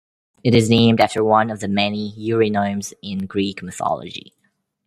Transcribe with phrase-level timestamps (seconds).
[0.43, 4.33] It is named after one of the many Eurynomes in Greek mythology.